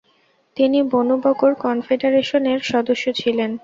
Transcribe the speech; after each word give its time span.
তিনি 0.57 0.79
Banu 0.91 1.15
Bakr 1.23 1.51
কনফেডারেশনের 1.63 2.59
সদস্য 2.71 3.05
ছিলেন। 3.21 3.51